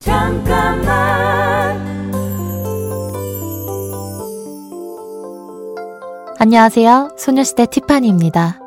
잠깐만 0.00 1.76
안녕하세요. 6.38 7.16
소녀시대 7.18 7.66
티파니입니다. 7.66 8.60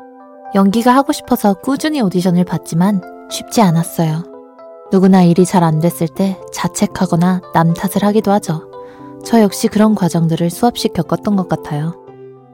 연기가 0.54 0.94
하고 0.94 1.12
싶어서 1.12 1.54
꾸준히 1.54 2.00
오디션을 2.02 2.44
봤지만 2.44 3.00
쉽지 3.30 3.62
않았어요. 3.62 4.24
누구나 4.92 5.22
일이 5.22 5.46
잘 5.46 5.64
안 5.64 5.80
됐을 5.80 6.06
때 6.06 6.38
자책하거나 6.52 7.40
남 7.54 7.72
탓을 7.72 8.06
하기도 8.06 8.30
하죠. 8.32 8.70
저 9.24 9.40
역시 9.40 9.68
그런 9.68 9.94
과정들을 9.94 10.50
수없이 10.50 10.88
겪었던 10.88 11.34
것 11.36 11.48
같아요. 11.48 11.94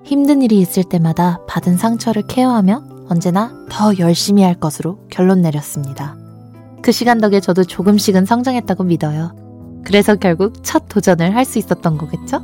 힘든 0.05 0.41
일이 0.41 0.61
있을 0.61 0.85
때마다 0.85 1.41
받은 1.49 1.77
상처를 1.77 2.23
케어하며 2.29 2.85
언제나 3.11 3.53
더 3.69 3.99
열심히 3.99 4.45
할 4.45 4.55
것으로 4.55 5.01
결론 5.11 5.43
내렸습니다. 5.43 6.17
그 6.89 6.93
시간 6.93 7.21
덕에 7.21 7.41
저도 7.41 7.65
조금씩은 7.65 8.25
성장했다고 8.25 8.85
믿어요. 8.85 9.37
그래서 9.85 10.15
결국 10.15 10.65
첫 10.65 10.89
도전을 10.89 11.37
할 11.37 11.45
수 11.45 11.59
있었던 11.59 11.99
거겠죠? 11.99 12.41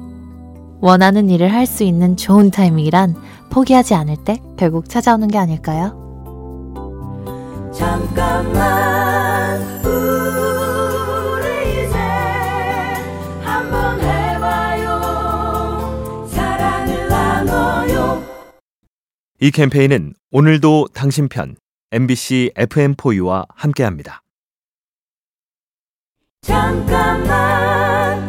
원하는 0.82 1.30
일을 1.30 1.50
할 1.50 1.64
수 1.64 1.82
있는 1.82 2.14
좋은 2.19 2.50
타이밍이란 2.50 3.16
포기하지 3.48 3.95
않을 3.95 4.19
때 4.22 4.36
결국 4.59 4.91
찾아오는 4.91 5.28
게 5.28 5.38
아닐까요? 5.38 5.96
잠깐만 7.72 9.62
우리 9.83 11.86
이제 11.86 11.97
한번 13.41 13.98
해봐요 13.98 15.00
사랑을 16.28 17.08
나눠요 17.08 18.22
이 19.41 19.50
캠페인은 19.50 20.12
오늘도 20.30 20.88
당신 20.92 21.30
편 21.30 21.56
MBC 21.92 22.50
FM4U와 22.56 23.47
함께합니다. 23.48 24.20
잠깐만 26.45 28.23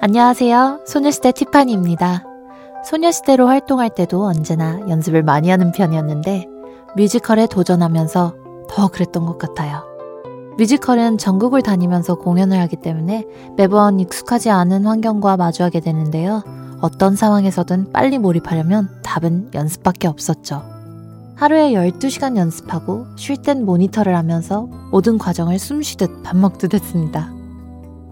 안녕하세요. 0.00 0.82
소녀시대 0.86 1.32
티파니입니다. 1.32 2.22
소녀시대로 2.84 3.48
활동할 3.48 3.90
때도 3.90 4.24
언제나 4.24 4.78
연습을 4.88 5.24
많이 5.24 5.50
하는 5.50 5.72
편이었는데 5.72 6.46
뮤지컬에 6.96 7.48
도전하면서 7.48 8.34
더 8.68 8.88
그랬던 8.88 9.26
것 9.26 9.36
같아요. 9.36 9.82
뮤지컬은 10.58 11.18
전국을 11.18 11.62
다니면서 11.62 12.14
공연을 12.14 12.60
하기 12.60 12.76
때문에 12.76 13.24
매번 13.56 13.98
익숙하지 13.98 14.48
않은 14.48 14.86
환경과 14.86 15.36
마주하게 15.36 15.80
되는데요. 15.80 16.44
어떤 16.80 17.16
상황에서든 17.16 17.90
빨리 17.92 18.18
몰입하려면 18.18 18.88
답은 19.02 19.50
연습밖에 19.54 20.06
없었죠. 20.06 20.75
하루에 21.36 21.72
12시간 21.72 22.38
연습하고 22.38 23.06
쉴 23.16 23.36
땐 23.36 23.66
모니터를 23.66 24.16
하면서 24.16 24.62
모든 24.90 25.18
과정을 25.18 25.58
숨 25.58 25.82
쉬듯 25.82 26.22
밥 26.22 26.34
먹듯 26.34 26.72
했습니다. 26.72 27.30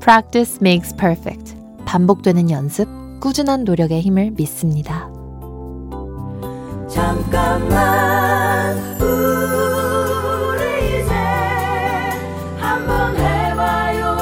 Practice 0.01 0.59
makes 0.61 0.95
perfect. 0.97 1.57
반복되는 1.87 2.51
연습, 2.51 2.87
꾸준한 3.21 3.65
노력의 3.65 4.03
힘을 4.03 4.33
믿습니다. 4.33 5.11
잠깐만 6.87 8.77
우리 9.01 9.41
이제 11.01 11.15
한번 12.59 13.17
해봐요 13.17 14.17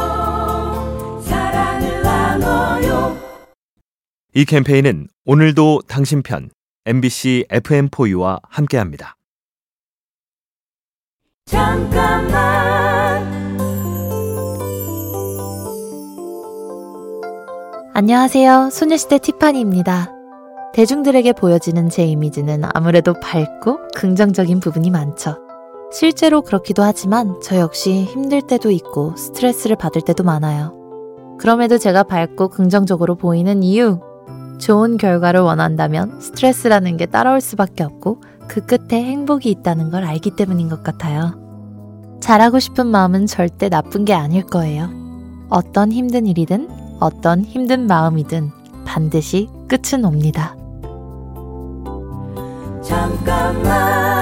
사랑을 1.22 2.02
나눠요 2.02 3.16
이 4.34 4.44
캠페인은 4.44 5.08
오늘도 5.26 5.82
당신 5.88 6.22
편 6.22 6.50
MBC 6.84 7.46
FM4U와 7.48 8.40
함께합니다. 8.42 9.16
잠깐만 11.46 12.32
안녕하세요. 17.94 18.70
소녀시대 18.72 19.18
티파니입니다. 19.18 20.10
대중들에게 20.74 21.34
보여지는 21.34 21.88
제 21.88 22.04
이미지는 22.04 22.62
아무래도 22.74 23.14
밝고 23.14 23.78
긍정적인 23.94 24.58
부분이 24.58 24.90
많죠. 24.90 25.36
실제로 25.92 26.42
그렇기도 26.42 26.82
하지만 26.82 27.38
저 27.40 27.58
역시 27.58 28.02
힘들 28.02 28.42
때도 28.42 28.72
있고 28.72 29.14
스트레스를 29.14 29.76
받을 29.76 30.02
때도 30.02 30.24
많아요. 30.24 30.72
그럼에도 31.38 31.78
제가 31.78 32.02
밝고 32.02 32.48
긍정적으로 32.48 33.14
보이는 33.14 33.62
이유. 33.62 34.00
좋은 34.62 34.96
결과를 34.96 35.40
원한다면 35.40 36.20
스트레스라는 36.20 36.96
게 36.96 37.06
따라올 37.06 37.40
수밖에 37.40 37.82
없고 37.82 38.22
그 38.46 38.64
끝에 38.64 39.02
행복이 39.02 39.50
있다는 39.50 39.90
걸 39.90 40.04
알기 40.04 40.30
때문인 40.36 40.68
것 40.68 40.84
같아요. 40.84 41.34
잘하고 42.20 42.60
싶은 42.60 42.86
마음은 42.86 43.26
절대 43.26 43.68
나쁜 43.68 44.04
게 44.04 44.14
아닐 44.14 44.46
거예요. 44.46 44.88
어떤 45.50 45.90
힘든 45.90 46.26
일이든 46.28 46.68
어떤 47.00 47.42
힘든 47.42 47.88
마음이든 47.88 48.50
반드시 48.84 49.48
끝은 49.66 50.04
옵니다. 50.04 50.54
잠깐만 52.82 54.21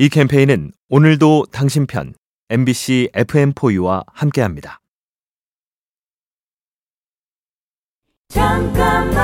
이 0.00 0.08
캠페인은 0.08 0.72
오늘도 0.88 1.48
당신 1.52 1.86
편 1.86 2.14
MBC 2.48 3.10
FM4U와 3.12 4.02
함께합니다. 4.06 4.80
잠깐만 8.30 9.20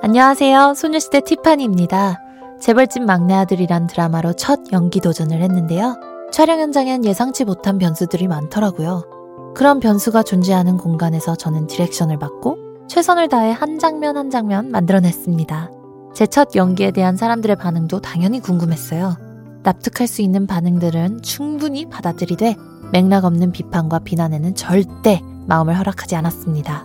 안녕하세요. 0.00 0.72
소녀시대 0.72 1.20
티파니입니다. 1.20 2.18
재벌집 2.58 3.02
막내 3.02 3.34
아들이란 3.34 3.88
드라마로 3.88 4.32
첫 4.32 4.58
연기 4.72 5.00
도전을 5.00 5.42
했는데요. 5.42 6.00
촬영 6.32 6.60
현장엔 6.60 7.04
예상치 7.04 7.44
못한 7.44 7.76
변수들이 7.76 8.26
많더라고요. 8.26 9.52
그런 9.54 9.80
변수가 9.80 10.22
존재하는 10.22 10.78
공간에서 10.78 11.36
저는 11.36 11.66
디렉션을 11.66 12.18
받고 12.18 12.71
최선을 12.88 13.28
다해 13.28 13.52
한 13.52 13.78
장면 13.78 14.16
한 14.16 14.30
장면 14.30 14.70
만들어냈습니다. 14.70 15.70
제 16.14 16.26
첫 16.26 16.54
연기에 16.54 16.90
대한 16.90 17.16
사람들의 17.16 17.56
반응도 17.56 18.00
당연히 18.00 18.40
궁금했어요. 18.40 19.16
납득할 19.62 20.06
수 20.06 20.22
있는 20.22 20.46
반응들은 20.46 21.22
충분히 21.22 21.88
받아들이되 21.88 22.56
맥락 22.92 23.24
없는 23.24 23.52
비판과 23.52 24.00
비난에는 24.00 24.54
절대 24.54 25.20
마음을 25.46 25.78
허락하지 25.78 26.16
않았습니다. 26.16 26.84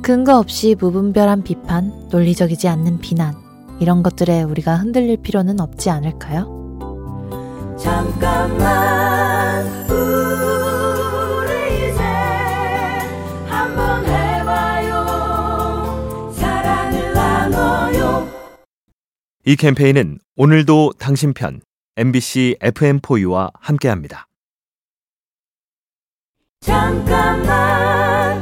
근거 0.00 0.38
없이 0.38 0.74
무분별한 0.78 1.42
비판, 1.42 2.08
논리적이지 2.10 2.68
않는 2.68 2.98
비난, 3.00 3.34
이런 3.78 4.02
것들에 4.02 4.42
우리가 4.42 4.76
흔들릴 4.76 5.18
필요는 5.18 5.60
없지 5.60 5.90
않을까요? 5.90 6.58
잠깐만 7.76 8.91
이 19.44 19.56
캠페인은 19.56 20.18
오늘도 20.36 20.92
당신 21.00 21.34
편 21.34 21.60
MBC 21.96 22.58
FM4U와 22.60 23.50
함께합니다. 23.58 24.28
잠깐만 26.60 28.40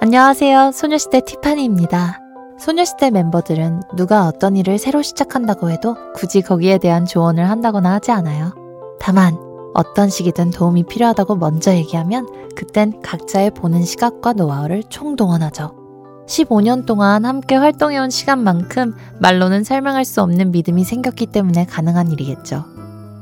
안녕하세요. 0.00 0.72
소녀시대 0.72 1.20
티파니입니다. 1.26 2.20
소녀시대 2.58 3.10
멤버들은 3.10 3.82
누가 3.94 4.26
어떤 4.26 4.56
일을 4.56 4.78
새로 4.78 5.02
시작한다고 5.02 5.70
해도 5.70 5.94
굳이 6.14 6.40
거기에 6.40 6.78
대한 6.78 7.04
조언을 7.04 7.50
한다거나 7.50 7.92
하지 7.92 8.12
않아요. 8.12 8.54
다만, 8.98 9.36
어떤 9.74 10.08
시기든 10.08 10.52
도움이 10.52 10.84
필요하다고 10.84 11.36
먼저 11.36 11.74
얘기하면 11.74 12.26
그땐 12.54 13.02
각자의 13.02 13.50
보는 13.50 13.82
시각과 13.82 14.32
노하우를 14.32 14.84
총동원하죠. 14.84 15.85
15년 16.26 16.86
동안 16.86 17.24
함께 17.24 17.54
활동해온 17.54 18.10
시간만큼 18.10 18.94
말로는 19.20 19.64
설명할 19.64 20.04
수 20.04 20.22
없는 20.22 20.50
믿음이 20.50 20.84
생겼기 20.84 21.26
때문에 21.26 21.66
가능한 21.66 22.10
일이겠죠. 22.10 22.64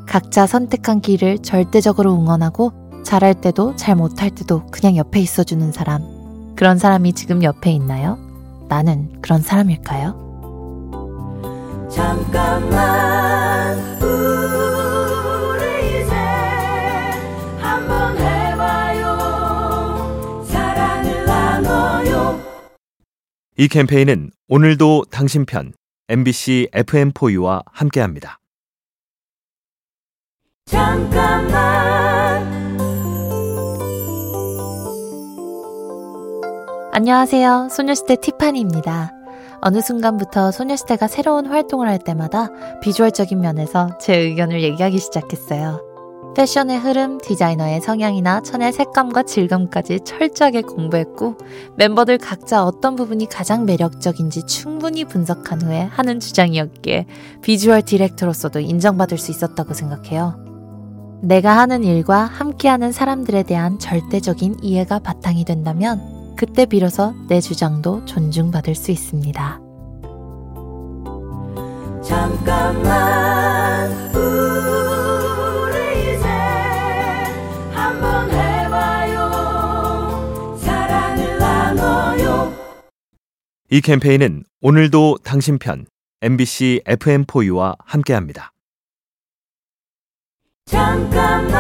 각자 0.06 0.46
선택한 0.46 1.00
길을 1.00 1.38
절대적으로 1.38 2.14
응원하고 2.14 2.72
잘할 3.04 3.34
때도 3.34 3.76
잘 3.76 3.96
못할 3.96 4.30
때도 4.30 4.66
그냥 4.70 4.96
옆에 4.96 5.20
있어주는 5.20 5.72
사람. 5.72 6.54
그런 6.56 6.78
사람이 6.78 7.12
지금 7.12 7.42
옆에 7.42 7.70
있나요? 7.72 8.18
나는 8.68 9.20
그런 9.20 9.42
사람일까요? 9.42 10.24
잠깐만 11.90 14.03
이 23.56 23.68
캠페인은 23.68 24.32
오늘도 24.48 25.04
당신 25.12 25.46
편 25.46 25.72
MBC 26.08 26.70
FM4U와 26.72 27.62
함께합니다. 27.70 28.40
잠깐만 30.66 31.54
안녕하세요. 36.92 37.68
소녀시대 37.70 38.16
티파니입니다. 38.16 39.12
어느 39.60 39.80
순간부터 39.80 40.50
소녀시대가 40.50 41.06
새로운 41.06 41.46
활동을 41.46 41.88
할 41.88 42.00
때마다 42.00 42.48
비주얼적인 42.80 43.40
면에서 43.40 43.96
제 43.98 44.16
의견을 44.16 44.62
얘기하기 44.62 44.98
시작했어요. 44.98 45.94
패션의 46.34 46.78
흐름, 46.78 47.19
디자이너의 47.19 47.81
성향이나 47.81 48.42
천의 48.42 48.72
색감과 48.72 49.22
질감까지 49.22 50.00
철저하게 50.04 50.62
공부했고 50.62 51.38
멤버들 51.76 52.19
각자 52.19 52.64
어떤 52.64 52.96
부분이 52.96 53.28
가장 53.28 53.64
매력적인지 53.64 54.46
충분히 54.46 55.04
분석한 55.04 55.62
후에 55.62 55.82
하는 55.82 56.20
주장이었기에 56.20 57.06
비주얼 57.42 57.82
디렉터로서도 57.82 58.60
인정받을 58.60 59.16
수 59.16 59.31
있었다고 59.31 59.75
생각해요. 59.75 60.42
내가 61.22 61.56
하는 61.56 61.84
일과 61.84 62.25
함께하는 62.25 62.92
사람들에 62.92 63.44
대한 63.44 63.78
절대적인 63.78 64.58
이해가 64.62 64.98
바탕이 64.98 65.44
된다면 65.44 66.34
그때 66.37 66.66
비로소 66.66 67.14
내 67.28 67.40
주장도 67.40 68.04
존중받을 68.04 68.75
수 68.75 68.90
있습니다. 68.90 69.60
잠깐만 72.02 73.24
이 83.75 83.81
캠페인은 83.81 84.44
오늘도 84.61 85.19
당신 85.25 85.59
편 85.59 85.87
MBC 86.21 86.82
FM4U와 86.87 87.75
함께합니다. 87.81 88.53
잠깐만 90.67 91.50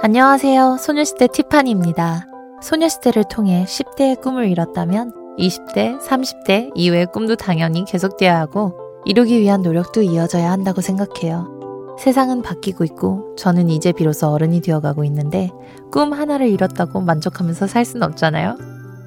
안녕하세요. 0.00 0.78
소녀시대 0.80 1.26
티파니입니다. 1.26 2.26
소녀시대를 2.62 3.24
통해 3.30 3.66
10대의 3.68 4.18
꿈을 4.22 4.48
이뤘다면 4.48 5.36
20대, 5.36 6.00
30대 6.00 6.70
이후의 6.74 7.08
꿈도 7.12 7.36
당연히 7.36 7.84
계속돼야 7.84 8.38
하고 8.38 8.72
이루기 9.04 9.38
위한 9.38 9.60
노력도 9.60 10.00
이어져야 10.00 10.50
한다고 10.50 10.80
생각해요. 10.80 11.59
세상은 12.00 12.40
바뀌고 12.40 12.84
있고 12.84 13.36
저는 13.36 13.68
이제 13.68 13.92
비로소 13.92 14.28
어른이 14.28 14.62
되어가고 14.62 15.04
있는데 15.04 15.50
꿈 15.92 16.14
하나를 16.14 16.48
이뤘다고 16.48 17.02
만족하면서 17.02 17.66
살 17.66 17.84
수는 17.84 18.06
없잖아요. 18.06 18.56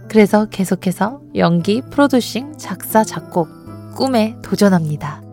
그래서 0.09 0.45
계속해서 0.45 1.19
연기, 1.35 1.81
프로듀싱, 1.81 2.55
작사, 2.59 3.03
작곡, 3.03 3.47
꿈에 3.95 4.35
도전합니다. 4.43 5.23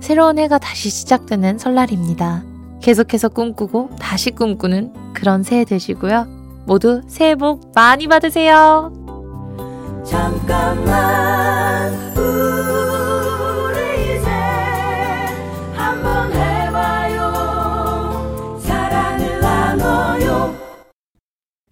새로운 0.00 0.38
해가 0.38 0.56
다시 0.56 0.88
시작되는 0.88 1.58
설날입니다. 1.58 2.44
계속해서 2.80 3.28
꿈꾸고 3.28 3.90
다시 4.00 4.30
꿈꾸는 4.30 5.12
그런 5.12 5.42
새해 5.42 5.66
되시고요. 5.66 6.26
모두 6.64 7.02
새해 7.08 7.34
복 7.34 7.72
많이 7.74 8.06
받으세요. 8.06 8.90
잠깐만 10.02 11.92